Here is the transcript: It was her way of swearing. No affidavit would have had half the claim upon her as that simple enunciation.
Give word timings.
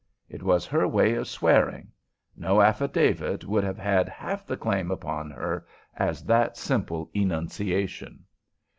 It 0.27 0.41
was 0.41 0.65
her 0.65 0.87
way 0.87 1.13
of 1.13 1.27
swearing. 1.27 1.91
No 2.35 2.59
affidavit 2.63 3.45
would 3.45 3.63
have 3.63 3.77
had 3.77 4.09
half 4.09 4.47
the 4.47 4.57
claim 4.57 4.89
upon 4.89 5.29
her 5.29 5.67
as 5.95 6.23
that 6.25 6.57
simple 6.57 7.11
enunciation. 7.13 8.23